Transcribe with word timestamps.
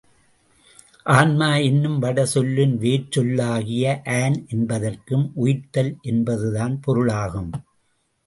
ஆன்மா 1.09 1.55
என்னும் 1.55 1.99
வட 1.99 2.25
சொல்லின் 2.25 2.73
வேர்ச் 2.77 3.11
சொல்லாகிய 3.11 3.85
ஆன் 4.15 4.47
என்பதற்கும் 4.47 5.31
உயிர்த்தல் 5.35 5.93
என்பதுதான் 6.01 6.79
பொருளாகும். 6.79 7.51